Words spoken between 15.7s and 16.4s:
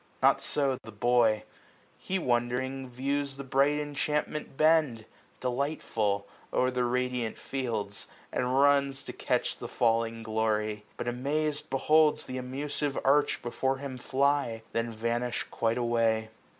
away.